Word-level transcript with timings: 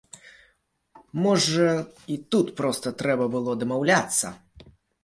Можа, 1.25 1.69
і 2.15 2.17
тут 2.33 2.47
проста 2.63 2.87
трэба 3.05 3.25
было 3.39 3.51
дамаўляцца? 3.67 4.27